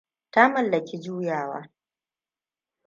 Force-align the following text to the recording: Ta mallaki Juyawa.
Ta 0.31 0.43
mallaki 0.49 0.97
Juyawa. 1.03 1.69